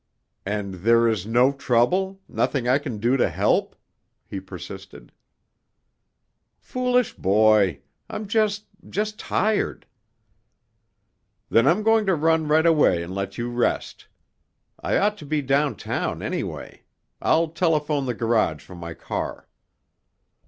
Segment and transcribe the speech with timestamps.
[0.47, 3.75] "And there is no trouble—nothing I can do to help?"
[4.25, 5.11] he persisted.
[6.57, 7.81] "Foolish boy!
[8.09, 9.85] I'm just—just tired."
[11.51, 14.07] "Then I'm going to run right away and let you rest.
[14.79, 16.81] I ought to be downtown, anyway.
[17.21, 19.47] I'll telephone the garage for my car."